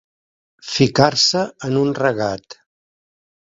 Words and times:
Ficar-se 0.69 1.45
en 1.71 1.79
un 1.83 1.93
regat. 2.01 2.59